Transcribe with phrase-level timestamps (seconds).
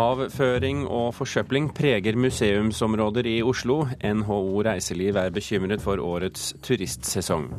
[0.00, 3.82] Avføring og forsøpling preger museumsområder i Oslo.
[4.00, 7.50] NHO Reiseliv er bekymret for årets turistsesong.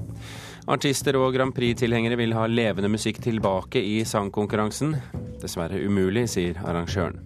[0.72, 4.96] Artister og Grand Prix-tilhengere vil ha levende musikk tilbake i sangkonkurransen.
[5.44, 7.20] Dessverre umulig, sier arrangøren.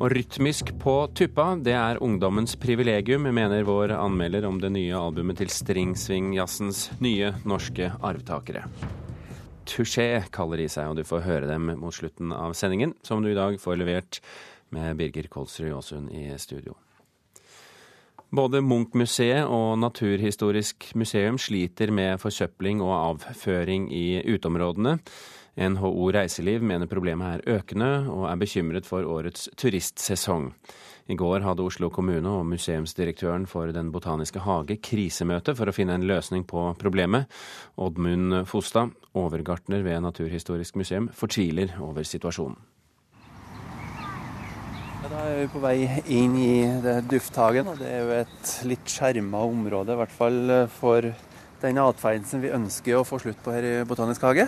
[0.00, 5.42] Og rytmisk på tuppa, det er ungdommens privilegium, mener vår anmelder om det nye albumet
[5.42, 8.64] til Stringsvingjazzens nye norske arvtakere.
[9.70, 13.30] Touché kaller de seg, og du får høre dem mot slutten av sendingen, som du
[13.30, 14.18] i dag får levert
[14.74, 16.74] med Birger Kolsrud Aasund i studio.
[18.34, 24.98] Både Munch-museet og Naturhistorisk museum sliter med forsøpling og avføring i uteområdene.
[25.58, 30.52] NHO Reiseliv mener problemet er økende, og er bekymret for årets turistsesong.
[31.08, 35.96] I går hadde Oslo kommune og museumsdirektøren for Den botaniske hage krisemøte for å finne
[35.96, 37.30] en løsning på problemet.
[37.80, 42.58] Oddmund Fostad, overgartner ved Naturhistorisk museum, fortviler over situasjonen.
[45.10, 45.76] Da er vi på vei
[46.14, 47.66] inn i dufthagen.
[47.72, 51.08] og Det er jo et litt skjerma område, i hvert fall for
[51.60, 54.46] den atferden som vi ønsker å få slutt på her i Botanisk hage.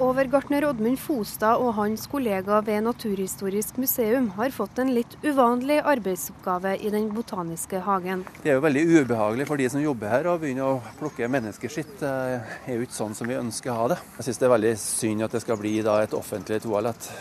[0.00, 6.78] Overgartner Oddmund Fostad og hans kollega ved Naturhistorisk museum har fått en litt uvanlig arbeidsoppgave
[6.80, 8.24] i Den botaniske hagen.
[8.40, 11.98] Det er jo veldig ubehagelig for de som jobber her å begynne å plukke menneskeskitt.
[12.00, 14.00] Det er jo ikke sånn som vi ønsker å ha det.
[14.16, 17.12] Jeg syns det er veldig synd at det skal bli et offentlig toalett.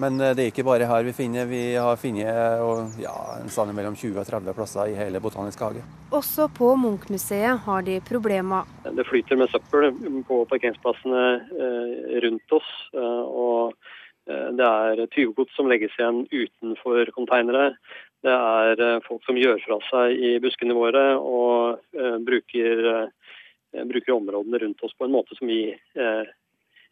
[0.00, 1.46] Men eh, det er ikke bare her vi finner.
[1.46, 5.84] Vi har funnet ja, en sted mellom 20 og 30 plasser i hele Botanisk hage.
[6.14, 8.66] Også på Munch-museet har de problemer.
[8.84, 9.90] Det flyter med søppel
[10.28, 11.26] på parkeringsplassene
[11.66, 12.72] eh, rundt oss.
[12.96, 13.76] Eh, og
[14.24, 17.74] det er tyvegods som legges igjen utenfor konteinere.
[18.24, 21.82] Det er folk som gjør fra seg i buskene våre og
[22.24, 23.10] bruker,
[23.90, 25.74] bruker områdene rundt oss på en måte som vi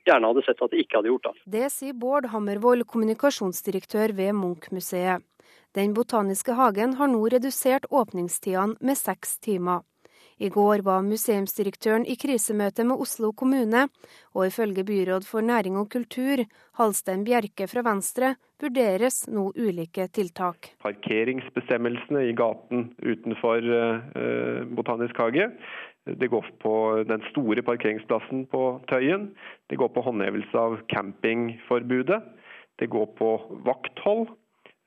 [0.09, 1.29] gjerne hadde sett at de ikke hadde gjort.
[1.29, 1.51] Da.
[1.57, 5.25] Det sier Bård Hammervoll, kommunikasjonsdirektør ved Munch-museet.
[5.73, 9.87] Den botaniske hagen har nå redusert åpningstidene med seks timer.
[10.43, 13.85] I går var museumsdirektøren i krisemøte med Oslo kommune,
[14.35, 16.43] og ifølge byråd for næring og kultur,
[16.81, 20.73] Halstein Bjerke fra Venstre, vurderes nå ulike tiltak.
[20.83, 25.51] Parkeringsbestemmelsene i gaten utenfor uh, Botanisk hage
[26.07, 29.31] det går på den store parkeringsplassen på Tøyen.
[29.71, 32.23] Det går på håndhevelse av campingforbudet.
[32.81, 33.37] Det går på
[33.67, 34.27] vakthold.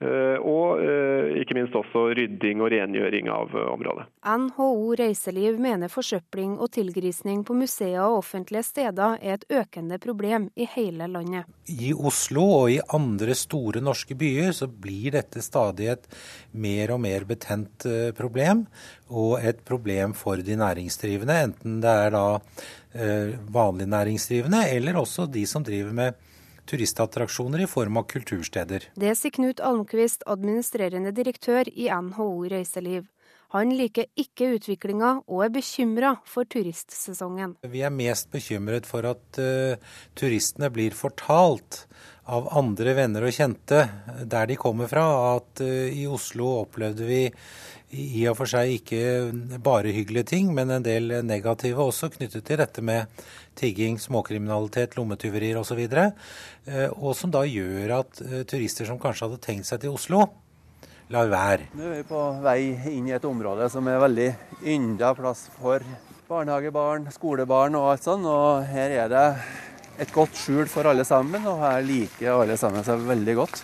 [0.03, 4.03] Eh, og eh, ikke minst også rydding og rengjøring av eh, området.
[4.27, 4.67] NHO
[4.99, 10.67] Reiseliv mener forsøpling og tilgrisning på museer og offentlige steder er et økende problem i
[10.73, 11.47] hele landet.
[11.71, 16.11] I Oslo og i andre store norske byer så blir dette stadig et
[16.51, 17.87] mer og mer betent
[18.19, 18.65] problem,
[19.07, 22.27] og et problem for de næringsdrivende, enten det er da
[23.51, 26.19] vanlige næringsdrivende eller også de som driver med
[26.69, 28.89] turistattraksjoner i form av kultursteder.
[28.95, 33.05] Det sier Knut Almqvist, administrerende direktør i NHO Reiseliv.
[33.53, 37.55] Han liker ikke utviklinga og er bekymra for turistsesongen.
[37.71, 39.77] Vi er mest bekymret for at uh,
[40.17, 41.85] turistene blir fortalt
[42.25, 43.83] av andre venner og kjente
[44.25, 45.05] der de kommer fra,
[45.37, 47.21] at uh, i Oslo opplevde vi
[47.93, 49.01] i og for seg ikke
[49.63, 53.11] bare hyggelige ting, men en del negative også knyttet til dette med
[53.55, 55.83] tigging, småkriminalitet, lommetyverier osv.
[55.85, 60.25] Eh, og som da gjør at eh, turister som kanskje hadde tenkt seg til Oslo,
[61.13, 61.69] lar være.
[61.77, 62.59] Nå er vi på vei
[62.95, 64.29] inn i et område som er veldig
[64.73, 65.85] ynda plass for
[66.25, 68.25] barnehagebarn, skolebarn og alt sånt.
[68.25, 69.27] Og her er det
[70.01, 73.61] et godt skjul for alle sammen, og her liker alle sammen seg veldig godt.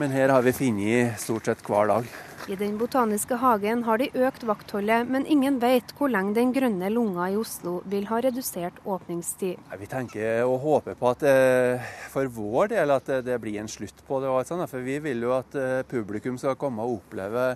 [0.00, 2.06] Men her har vi funnet stort sett hver dag.
[2.50, 6.88] I Den botaniske hagen har de økt vaktholdet, men ingen vet hvor lenge Den grønne
[6.90, 9.60] lunga i Oslo vil ha redusert åpningstid.
[9.78, 14.02] Vi tenker og håper på at eh, for vår del at det blir en slutt
[14.08, 14.32] på det.
[14.72, 17.52] For vi vil jo at eh, publikum skal komme og oppleve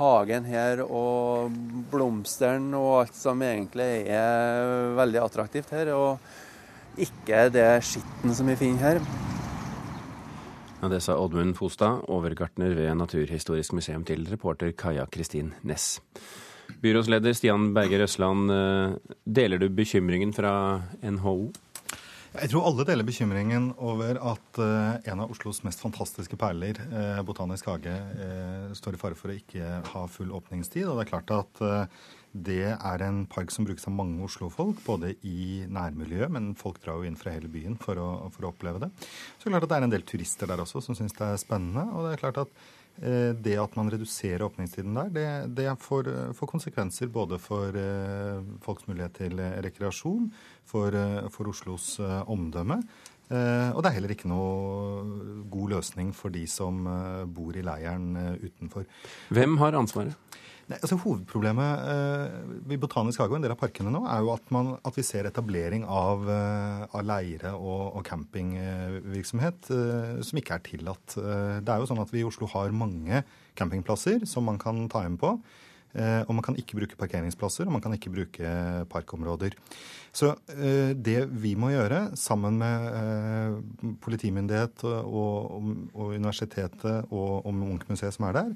[0.00, 1.54] hagen her og
[1.92, 5.94] blomstene og alt som egentlig er veldig attraktivt her.
[5.94, 9.33] Og ikke det skitten som vi finner her.
[10.84, 16.02] Ja, det sa Oddmund Fostad, overgartner ved Naturhistorisk museum, til reporter Kaja Kristin Næss.
[16.82, 21.52] Byrådsleder Stian Berger Røsland, eh, deler du bekymringen fra NHO?
[22.34, 27.22] Jeg tror alle deler bekymringen over at uh, en av Oslos mest fantastiske perler, uh,
[27.24, 27.94] Botanisk hage,
[28.74, 30.84] står i fare for å ikke ha full åpningstid.
[30.84, 31.64] Og det er klart at
[32.34, 36.98] det er en park som brukes av mange Oslo-folk, både i nærmiljøet, men folk drar
[36.98, 38.90] jo inn fra hele byen for å, for å oppleve det.
[39.38, 41.28] Så det er klart at det er en del turister der også som syns det
[41.28, 41.86] er spennende.
[41.94, 42.64] og det er klart at
[43.02, 45.26] Eh, det at man reduserer åpningstiden der, det,
[45.56, 50.28] det får, får, konsekvenser både for eh, folks mulighet til rekreasjon,
[50.70, 52.80] for, eh, for Oslos omdømme.
[53.34, 56.82] Og det er heller ikke noe god løsning for de som
[57.34, 58.84] bor i leiren utenfor.
[59.32, 60.36] Hvem har ansvaret?
[60.64, 62.36] Nei, altså Hovedproblemet eh,
[62.72, 65.04] i Botanisk hage og en del av parkene nå er jo at, man, at vi
[65.04, 71.18] ser etablering av, eh, av leire og, og campingvirksomhet eh, som ikke er tillatt.
[71.20, 73.20] Eh, det er jo sånn at vi i Oslo har mange
[73.60, 75.36] campingplasser som man kan ta inn på.
[75.94, 78.54] Eh, og man kan ikke bruke parkeringsplasser, og man kan ikke bruke
[78.90, 79.54] parkområder.
[80.14, 87.54] Så eh, det vi må gjøre, sammen med eh, politimyndighet og, og universitetet og, og
[87.54, 88.50] Munch-museet som er der,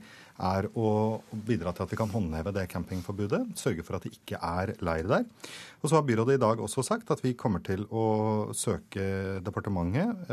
[0.48, 0.88] er å
[1.46, 3.44] bidra til at vi kan håndheve det campingforbudet.
[3.58, 5.26] Sørge for at det ikke er leir der.
[5.82, 10.30] Og så har byrådet i dag også sagt at vi kommer til å søke departementet,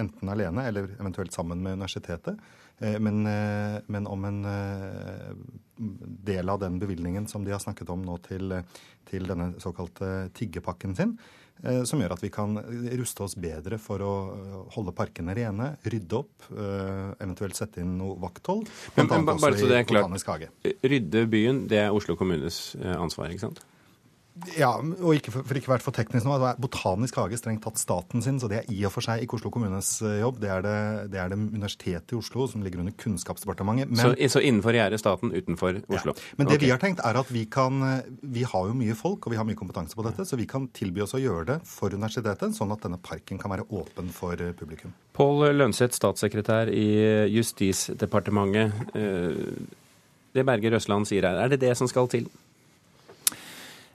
[0.00, 2.40] enten alene eller eventuelt sammen med universitetet,
[3.04, 4.40] men, men om en
[6.24, 8.56] del av den bevilgningen som de har snakket om nå til,
[9.08, 11.16] til denne såkalte tiggepakken sin,
[11.64, 12.56] eh, som gjør at vi kan
[13.00, 14.12] ruste oss bedre for å
[14.76, 18.70] holde parkene rene, rydde opp, eh, eventuelt sette inn noe vakthold.
[18.96, 20.48] Men, men bare så det er klart,
[20.82, 23.64] Rydde byen, det er Oslo kommunes eh, ansvar, ikke sant?
[24.56, 26.38] Ja, og ikke for, for ikke vært for teknisk nå.
[26.62, 29.50] Botanisk hage strengt tatt staten sin, så det er i og for seg ikke Oslo
[29.52, 30.38] kommunes eh, jobb.
[30.40, 30.76] Det er det,
[31.12, 33.92] det, er det Universitetet i Oslo som ligger under Kunnskapsdepartementet.
[33.92, 36.14] Men, så, så, innenfor gjerdet staten, utenfor Oslo?
[36.16, 36.32] Ja.
[36.38, 36.64] Men det okay.
[36.64, 38.08] vi har tenkt, er at vi kan eh,
[38.38, 40.70] Vi har jo mye folk, og vi har mye kompetanse på dette, så vi kan
[40.72, 44.40] tilby oss å gjøre det for universitetet, sånn at denne parken kan være åpen for
[44.40, 44.96] eh, publikum.
[45.12, 46.88] Pål Lønseth, statssekretær i
[47.34, 48.96] Justisdepartementet.
[50.32, 52.30] Det Berger Røsland sier her, er det det som skal til?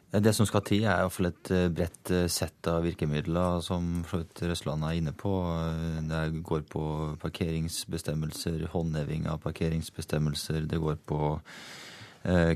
[0.07, 4.85] Det som skal til, er iallfall et eh, bredt eh, sett av virkemidler, som Røsland
[4.87, 5.33] er inne på.
[5.51, 6.83] Eh, det går på
[7.19, 10.63] parkeringsbestemmelser, håndheving av parkeringsbestemmelser.
[10.63, 11.37] Det går på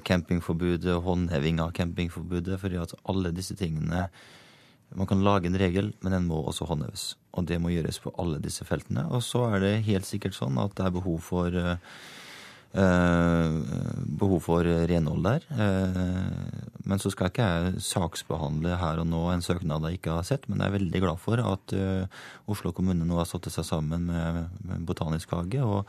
[0.04, 2.58] campingforbudet, håndheving av campingforbudet.
[2.60, 4.10] fordi at alle disse tingene
[4.94, 7.16] Man kan lage en regel, men den må også håndheves.
[7.32, 9.06] Og det må gjøres på alle disse feltene.
[9.08, 11.56] Og så er det helt sikkert sånn at det er behov for
[12.72, 15.44] behov for renhold der.
[16.88, 20.48] Men så skal ikke jeg saksbehandle her og nå en søknad jeg ikke har sett,
[20.50, 21.76] men jeg er veldig glad for at
[22.52, 25.86] Oslo kommune nå har satt seg sammen med Botanisk hage og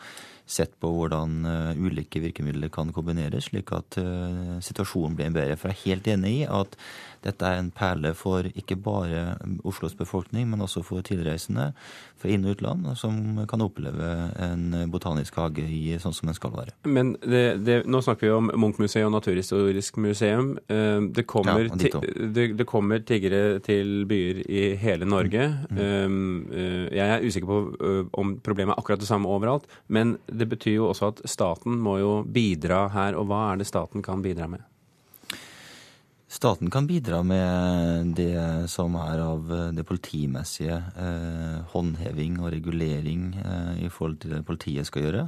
[0.53, 1.47] sett på hvordan
[1.79, 3.97] ulike virkemidler kan kombineres, slik at
[4.67, 5.57] situasjonen blir bedre.
[5.57, 6.77] For jeg er helt enig i at
[7.23, 11.71] dette er en perle for ikke bare Oslos befolkning, men også for tilreisende
[12.19, 14.13] fra inn- og utland, som kan oppleve
[14.43, 16.72] en botanisk hage i sånn som den skal være.
[16.83, 20.57] Men det, det, nå snakker vi om Munch-museet og Naturhistorisk museum.
[20.67, 22.01] Eh, det kommer, ja,
[22.35, 25.47] det, det kommer, tiggere til byer i hele Norge.
[25.71, 25.79] Mm.
[25.79, 26.89] Mm.
[26.91, 30.91] Jeg er usikker på om problemet er akkurat det samme overalt, men det betyr jo
[30.91, 33.19] også at staten må jo bidra her.
[33.19, 34.67] Og hva er det staten kan bidra med?
[36.33, 40.79] Staten kan bidra med det som er av det politimessige.
[40.97, 45.27] Eh, håndheving og regulering eh, i forhold til det politiet skal gjøre.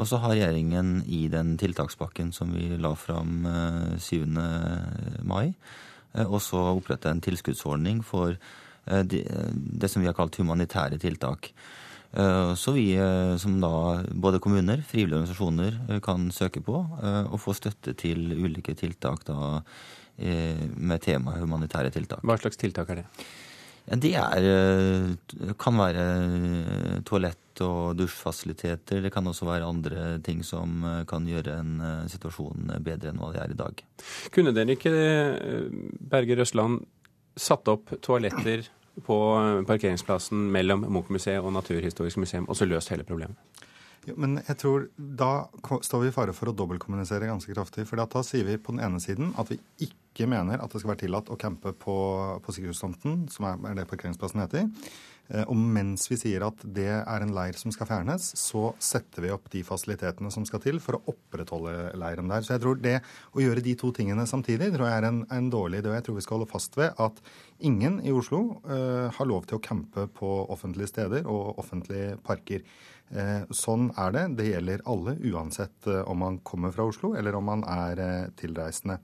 [0.00, 4.24] Og så har regjeringen i den tiltakspakken som vi la fram eh, 7.
[5.28, 5.52] mai,
[6.14, 11.52] eh, også oppretta en tilskuddsordning for eh, det, som vi har kalt humanitære tiltak.
[12.16, 12.88] Eh, så vi
[13.38, 13.74] som da
[14.10, 19.60] både kommuner, frivillige organisasjoner kan søke på og få støtte til ulike tiltak da
[20.20, 22.20] Eh, med temaet humanitære tiltak.
[22.28, 23.04] Hva slags tiltak er det?
[24.02, 26.79] Det er, eh, kan være eh,
[27.10, 29.02] toalett og dusjfasiliteter.
[29.04, 31.74] Det kan også være andre ting som kan gjøre en
[32.08, 33.82] situasjon bedre enn hva det er i dag.
[34.32, 34.94] Kunne dere ikke,
[36.12, 36.80] Berger Røsland,
[37.40, 38.64] satt opp toaletter
[39.06, 39.16] på
[39.68, 43.38] parkeringsplassen mellom Munch-museet og Naturhistorisk museum, og så løst hele problemet?
[44.08, 45.30] Jo, men jeg tror da
[45.84, 47.84] står vi i fare for å dobbeltkommunisere ganske kraftig.
[47.88, 50.94] For da sier vi på den ene siden at vi ikke mener at det skal
[50.94, 51.96] være tillatt å campe på,
[52.40, 54.70] på Sikkerhetstomten, som er, er det parkeringsplassen heter.
[55.30, 59.24] Eh, og mens vi sier at det er en leir som skal fjernes, så setter
[59.24, 62.44] vi opp de fasilitetene som skal til for å opprettholde leiren der.
[62.44, 62.96] Så jeg tror det
[63.34, 65.94] å gjøre de to tingene samtidig tror jeg er en, en dårlig idé.
[65.98, 67.20] Jeg tror vi skal holde fast ved at
[67.60, 72.64] ingen i Oslo uh, har lov til å campe på offentlige steder og offentlige parker.
[73.10, 74.24] Uh, sånn er det.
[74.38, 79.00] Det gjelder alle, uansett uh, om man kommer fra Oslo eller om man er tilreisende.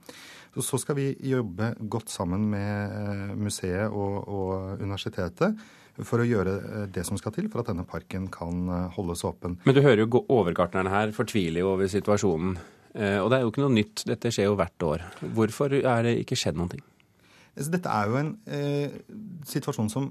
[0.57, 5.53] Så skal vi jobbe godt sammen med museet og, og universitetet
[6.05, 9.57] for å gjøre det som skal til for at denne parken kan holdes åpen.
[9.65, 12.57] Men du hører jo overgartnerne her fortviler jo over situasjonen.
[12.97, 15.03] Og det er jo ikke noe nytt, dette skjer jo hvert år.
[15.37, 16.85] Hvorfor er det ikke skjedd noen ting?
[17.57, 18.97] Dette er jo en eh,
[19.49, 20.09] situasjon som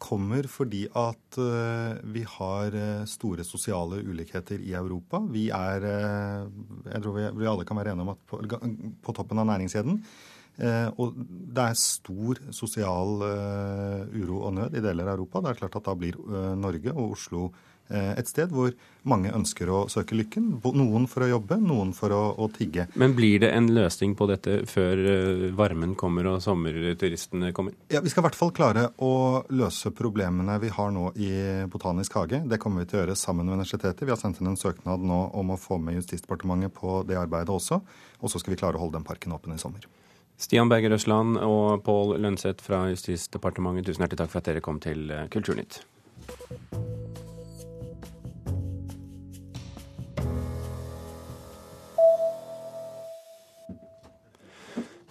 [0.00, 2.76] kommer fordi at eh, vi har
[3.10, 5.18] store sosiale ulikheter i Europa.
[5.32, 6.44] Vi er eh,
[6.92, 8.38] Jeg tror vi, vi, alle kan være enige om at på,
[9.02, 9.98] på toppen av næringskjeden.
[10.60, 13.22] Og det er stor sosial
[14.12, 15.40] uro og nød i deler av Europa.
[15.40, 16.18] Det er klart at da blir
[16.60, 17.46] Norge og Oslo
[17.90, 18.70] Eh, et sted hvor
[19.10, 20.46] mange ønsker å søke lykken.
[20.62, 22.86] Noen for å jobbe, noen for å, å, tigge.
[23.00, 27.74] Men blir det en løsning på dette før eh, varmen kommer og sommerturistene kommer?
[27.90, 29.12] Ja, Vi skal i hvert fall klare å
[29.50, 31.32] løse problemene vi har nå i
[31.70, 32.44] Botanisk hage.
[32.46, 34.06] Det kommer vi til å gjøre sammen med universitetet.
[34.06, 37.50] Vi har sendt inn en søknad nå om å få med Justisdepartementet på det arbeidet
[37.56, 37.82] også.
[38.20, 39.90] Og så skal vi klare å holde den parken åpen i sommer.
[40.40, 44.80] Stian Berger Røsland og Pål Lønseth fra Justisdepartementet, tusen hjertelig takk for at dere kom
[44.80, 45.82] til eh, Kulturnytt.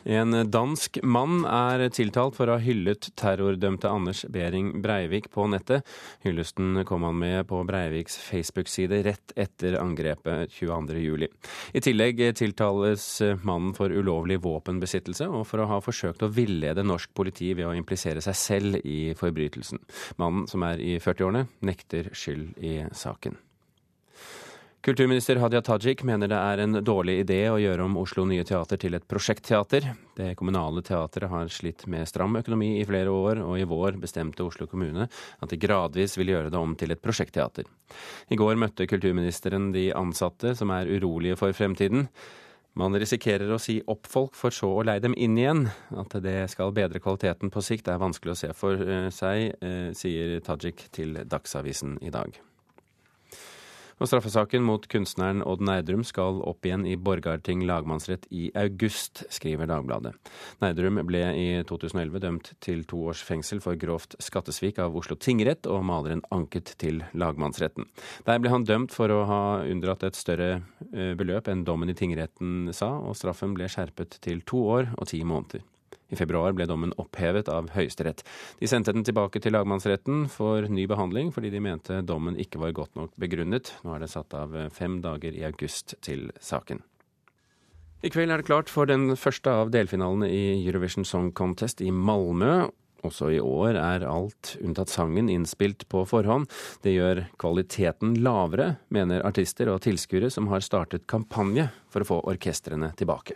[0.09, 5.85] En dansk mann er tiltalt for å ha hyllet terrordømte Anders Behring Breivik på nettet.
[6.25, 11.27] Hyllesten kom han med på Breiviks Facebook-side rett etter angrepet 22.07.
[11.77, 13.05] I tillegg tiltales
[13.45, 17.75] mannen for ulovlig våpenbesittelse og for å ha forsøkt å villede norsk politi ved å
[17.77, 19.83] implisere seg selv i forbrytelsen.
[20.17, 23.37] Mannen, som er i 40-årene, nekter skyld i saken.
[24.81, 28.79] Kulturminister Hadia Tajik mener det er en dårlig idé å gjøre om Oslo Nye Teater
[28.79, 29.89] til et prosjektteater.
[30.15, 34.45] Det kommunale teatret har slitt med stram økonomi i flere år, og i vår bestemte
[34.47, 37.67] Oslo kommune at de gradvis vil gjøre det om til et prosjektteater.
[38.31, 42.07] I går møtte kulturministeren de ansatte som er urolige for fremtiden.
[42.79, 45.65] Man risikerer å si opp folk for så å leie dem inn igjen.
[45.91, 49.89] At det skal bedre kvaliteten på sikt er vanskelig å se for eh, seg, eh,
[49.91, 52.39] sier Tajik til Dagsavisen i dag.
[53.99, 59.67] Og straffesaken mot kunstneren Odd Nerdrum skal opp igjen i Borgarting lagmannsrett i august, skriver
[59.67, 60.13] Dagbladet.
[60.63, 65.67] Nerdrum ble i 2011 dømt til to års fengsel for grovt skattesvik av Oslo tingrett,
[65.67, 67.89] og maleren anket til lagmannsretten.
[68.27, 70.51] Der ble han dømt for å ha unndratt et større
[70.93, 75.11] eh, beløp enn dommen i tingretten sa, og straffen ble skjerpet til to år og
[75.11, 75.65] ti måneder.
[76.09, 78.23] I februar ble dommen opphevet av Høyesterett.
[78.59, 82.75] De sendte den tilbake til lagmannsretten for ny behandling, fordi de mente dommen ikke var
[82.77, 83.73] godt nok begrunnet.
[83.85, 86.81] Nå er det satt av fem dager i august til saken.
[87.99, 91.91] I kveld er det klart for den første av delfinalene i Eurovision Song Contest i
[91.91, 92.69] Malmö.
[93.03, 96.47] Også i år er alt unntatt sangen innspilt på forhånd.
[96.83, 102.23] Det gjør kvaliteten lavere, mener artister og tilskuere som har startet kampanje for å få
[102.31, 103.35] orkestrene tilbake.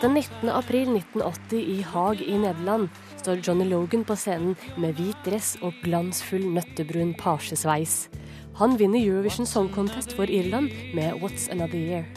[0.00, 0.48] Den 19.
[0.48, 2.88] april 1980 i Haag i Nederland
[3.20, 8.06] står Johnny Logan på scenen med hvit dress og glansfull nøttebrun pasjesveis.
[8.56, 12.08] Han vinner Eurovision Song Contest for Irland med What's Another Year.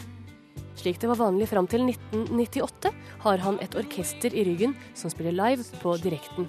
[0.80, 2.94] Slik det var vanlig fram til 1998,
[3.26, 6.48] har han et orkester i ryggen som spiller live på direkten.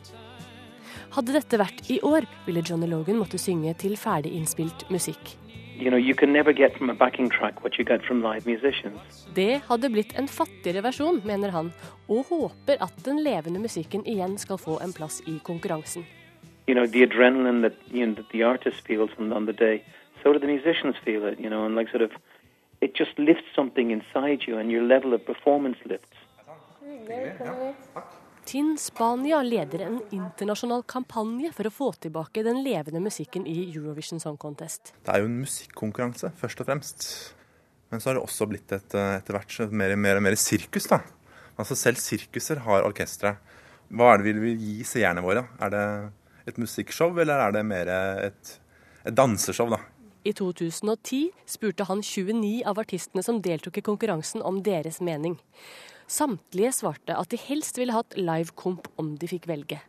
[1.19, 5.35] Hadde dette vært i år, ville Johnny Logan måtte synge til ferdig innspilt musikk.
[5.77, 8.45] You know, you can never get from a backing track what you get from live
[8.45, 9.27] musicians.
[9.35, 11.73] Det hadde blitt en fattigere versjon, mener han,
[12.07, 16.05] og håper at den levende musikken igjen skal få en plass i konkurransen.
[16.67, 19.83] You know, the adrenaline that, you know, that the artist feels on the day,
[20.23, 22.11] so do the musicians feel it, you know, and like sort of,
[22.81, 26.17] it just lifts something inside you and your level of performance lifts.
[28.45, 34.21] Tinn Spania leder en internasjonal kampanje for å få tilbake den levende musikken i Eurovision
[34.21, 34.91] Song Contest.
[35.01, 37.07] Det er jo en musikkonkurranse, først og fremst.
[37.89, 40.85] Men så har det også blitt et, eh, etter hvert mer, mer og mer sirkus.
[40.87, 40.99] da.
[41.57, 43.37] Altså Selv sirkuser har orkestre.
[43.89, 45.47] Hva er det vi vil gi seerne våre?
[45.59, 46.11] Er det
[46.45, 48.59] et musikkshow, eller er det mer et,
[49.05, 49.69] et danseshow?
[49.69, 49.79] da?
[50.23, 55.39] I 2010 spurte han 29 av artistene som deltok i konkurransen om deres mening.
[56.05, 59.79] Samtlige svarte at de helst ville hatt live-komp om de fikk velge.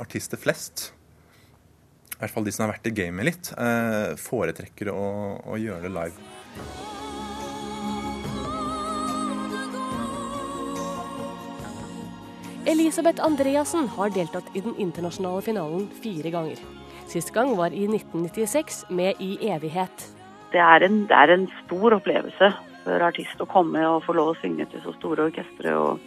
[0.00, 0.90] Artister flest,
[2.16, 5.06] i hvert fall de som har vært i gamet litt, eh, foretrekker å,
[5.44, 6.16] å gjøre det live.
[12.66, 16.62] Elisabeth Andreassen har deltatt i den internasjonale finalen fire ganger.
[17.06, 20.08] Sist gang var i 1996 med I evighet.
[20.50, 22.50] Det er en, det er en stor opplevelse
[22.86, 25.98] for artist å komme og få lov å synge til så store orkestre og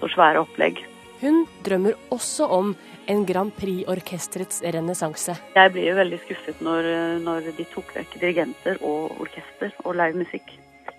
[0.00, 0.82] så svære opplegg.
[1.22, 2.72] Hun drømmer også om
[3.08, 5.36] en Grand Prix-orkesterets renessanse.
[5.54, 6.88] Jeg blir jo veldig skuffet når,
[7.24, 10.56] når, de tok vekk dirigenter og orkester og live musikk.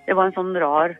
[0.07, 0.95] Det var en sånn rar,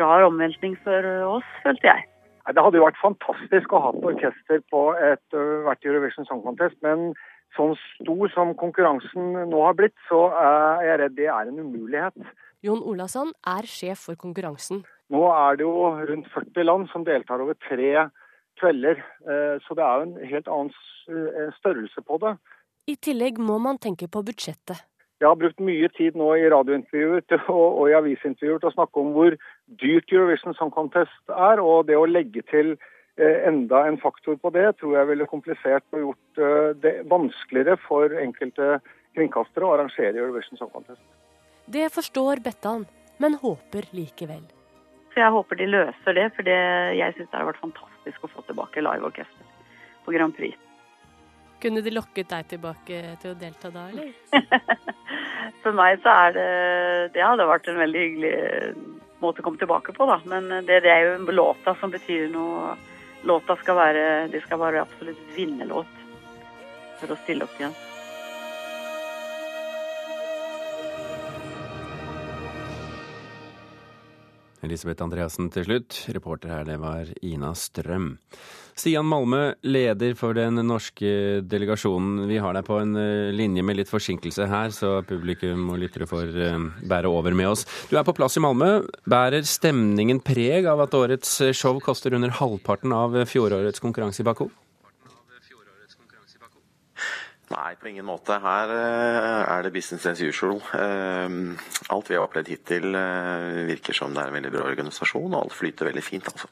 [0.00, 1.06] rar omveltning for
[1.36, 2.08] oss, følte jeg.
[2.44, 6.76] Det hadde jo vært fantastisk å ha et orkester på et, hvert Eurovision Song Contest,
[6.84, 7.12] men
[7.56, 12.34] sånn stor som konkurransen nå har blitt, så er jeg redd det er en umulighet.
[12.64, 14.84] Jon Olasson er sjef for konkurransen.
[15.12, 18.06] Nå er det jo rundt 40 land som deltar over tre
[18.60, 20.72] kvelder, eh, så det er jo en helt annen
[21.12, 22.32] eh, størrelse på det.
[22.88, 24.80] I tillegg må man tenke på budsjettet.
[25.20, 29.12] Jeg har brukt mye tid nå i radiointervjuer og, i avisintervjuer til å snakke om
[29.16, 29.36] hvor
[29.82, 34.52] dyrt Eurovision Song Contest er, og det å legge til eh, enda en faktor på
[34.56, 38.78] det tror jeg ville komplisert og gjort det vanskeligere for enkelte
[39.14, 41.04] kringkastere å arrangere Eurovision Song Contest.
[41.66, 42.86] Det forstår Bettan,
[43.18, 44.44] men håper likevel.
[45.14, 46.60] Så jeg håper de løser det, for det,
[46.98, 49.52] jeg syns det har vært fantastisk å få tilbake liveorkester
[50.04, 50.58] på Grand Prix.
[51.62, 54.10] Kunne de lokket deg tilbake til å delta da, eller?
[55.62, 56.48] For meg så er det
[57.14, 58.34] Det hadde vært en veldig hyggelig
[59.22, 60.18] måte å komme tilbake på, da.
[60.28, 62.74] Men det, det er jo låta som betyr noe.
[63.24, 64.04] Låta skal være
[64.34, 66.00] Det skal være absolutt vinnerlåt
[67.00, 67.72] for å stille opp igjen.
[74.64, 76.02] Elisabeth Andreassen til slutt.
[76.16, 78.14] Reporter her, det var Ina Strøm.
[78.74, 82.24] Stian Malmø, leder for den norske delegasjonen.
[82.26, 86.08] Vi har deg på en eh, linje med litt forsinkelse her, så publikum og lyttere
[86.10, 87.62] får eh, bære over med oss.
[87.86, 88.72] Du er på plass i Malmø.
[89.06, 94.48] Bærer stemningen preg av at årets show koster under halvparten av fjorårets konkurranse i Baku?
[97.54, 98.40] Nei, på ingen måte.
[98.42, 100.58] Her eh, er det business as usual.
[100.74, 102.90] Alt vi har opplevd hittil
[103.70, 106.50] virker som det er en veldig bra organisasjon, og alt flyter veldig fint, altså.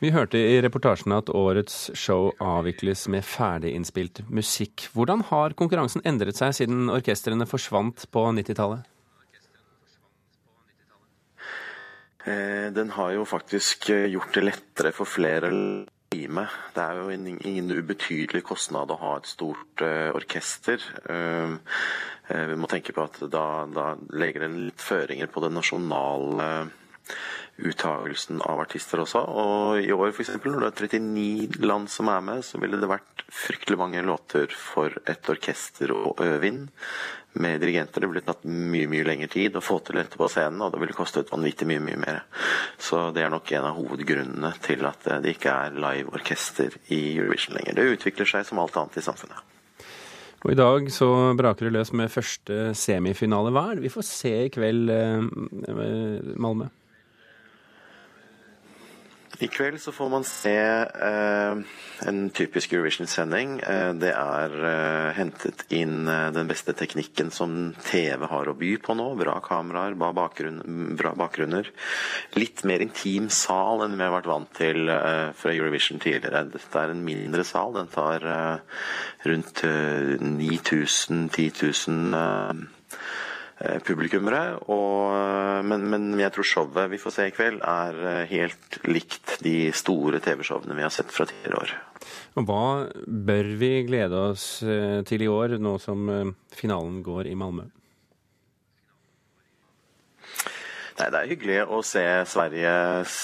[0.00, 4.88] Vi hørte i reportasjen at årets show avvikles med ferdiginnspilt musikk.
[4.96, 8.88] Hvordan har konkurransen endret seg siden orkestrene forsvant på 90-tallet?
[12.24, 15.50] Eh, den har jo faktisk eh, gjort det lettere for flere.
[16.10, 20.82] Det er jo ingen ubetydelig kostnad å ha et stort uh, orkester.
[21.06, 21.54] Uh,
[22.26, 23.84] uh, vi må tenke på at da, da
[24.18, 26.48] legger det litt føringer på det nasjonale
[27.58, 29.22] uttagelsen av artister også.
[29.24, 32.90] Og i år f.eks., når det er 39 land som er med, så ville det
[32.90, 36.62] vært fryktelig mange låter for et orkester å øve inn.
[37.40, 38.02] Med dirigenter.
[38.02, 40.80] Det ville tatt mye mye lengre tid å få til dette på scenen, og det
[40.82, 42.24] ville kostet vanvittig mye mye mer.
[42.74, 46.98] Så det er nok en av hovedgrunnene til at det ikke er live orkester i
[47.12, 47.78] Eurovision lenger.
[47.78, 49.46] Det utvikler seg som alt annet i samfunnet.
[50.40, 53.52] Og I dag så braker det løs med første semifinale.
[53.52, 56.70] Hva er vi får se i kveld, eh, Malmö?
[59.40, 61.58] I kveld så får man se eh,
[62.08, 63.54] en typisk Eurovision-sending.
[63.64, 68.74] Eh, det er eh, hentet inn eh, den beste teknikken som TV har å by
[68.84, 69.06] på nå.
[69.20, 70.60] Bra kameraer, bra, bakgrunn,
[71.00, 71.70] bra bakgrunner.
[72.36, 76.44] Litt mer intim sal enn vi har vært vant til eh, fra Eurovision tidligere.
[76.52, 77.72] Dette er en mindre sal.
[77.78, 78.58] Den tar eh,
[79.30, 82.54] rundt 9000-10 000 Eh,
[83.84, 84.60] publikummere.
[84.72, 88.78] Og, eh, men, men, jeg tror showet vi får se i kveld er eh, helt
[88.88, 91.74] likt de store TV-showene vi har sett fra tidligere år.
[92.40, 92.64] Og Hva
[93.04, 94.46] bør vi glede oss
[95.08, 96.06] til i år, nå som
[96.56, 97.66] finalen går i Malmö?
[101.00, 103.18] Nei, Det er hyggelig å se Sveriges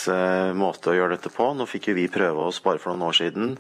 [0.57, 1.49] måte å gjøre dette på.
[1.55, 3.57] Nå fikk jo vi prøve oss bare for noen år siden.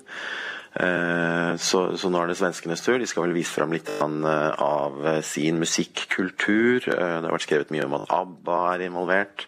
[0.76, 2.98] Eh, så, så, nå er det svenskenes tur.
[3.00, 6.84] De skal vel vise fram litt eh, av sin musikkultur.
[6.84, 9.38] Eh, det har vært skrevet mye om at ABBA er involvert.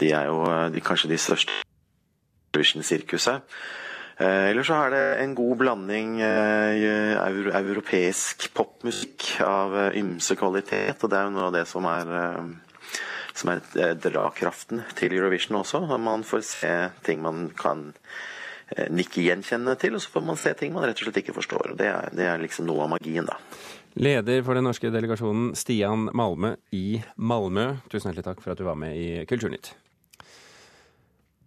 [0.00, 0.38] De er jo
[0.72, 1.52] de, kanskje de største
[2.52, 3.38] Eurovision-sirkuset.
[4.16, 11.26] Eller så er det en god blanding europeisk popmusikk av ymse kvalitet, og det er
[11.26, 12.06] jo noe av det som er
[13.36, 13.60] som er
[14.00, 15.82] drakraften til Eurovision også.
[16.00, 16.72] Man får se
[17.04, 18.36] ting man kan Eh,
[18.90, 21.72] nikke gjenkjennende til, og så får man se ting man rett og slett ikke forstår.
[21.72, 23.38] og Det er, det er liksom noe av magien, da.
[23.96, 28.66] Leder for den norske delegasjonen, Stian Malme i Malmö, tusen hjertelig takk for at du
[28.66, 29.72] var med i Kulturnytt.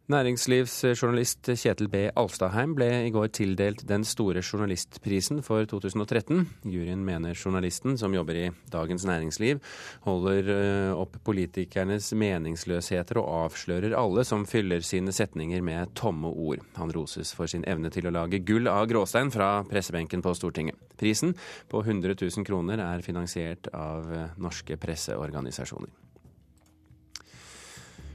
[0.10, 2.00] Næringslivsjournalist Kjetil B.
[2.18, 6.48] Alstaheim ble i går tildelt den store journalistprisen for 2013.
[6.66, 9.62] Juryen mener journalisten, som jobber i Dagens Næringsliv,
[10.08, 16.66] holder eh, opp politikernes meningsløsheter og avslører alle som fyller sine setninger med tomme ord.
[16.82, 20.90] Han roses for sin evne til å lage gull av gråstein fra pressebenken på Stortinget.
[20.98, 21.38] Prisen
[21.70, 26.09] på 100 000 kroner er finansiert av eh, norske presseorganisasjoner.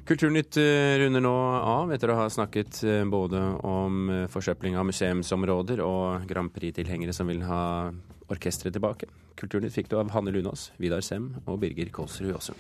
[0.05, 1.33] Kulturnytt eh, runder nå
[1.65, 7.15] av etter å ha snakket eh, både om eh, forsøpling av museumsområder og Grand Prix-tilhengere
[7.17, 7.89] som vil ha
[8.29, 9.09] orkesteret tilbake.
[9.41, 12.53] Kulturnytt fikk du av Hanne Lunås, Vidar Sem og Birger Kolsrud også.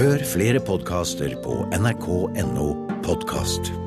[0.00, 2.68] Hør flere podkaster på nrk.no
[3.04, 3.83] podkast.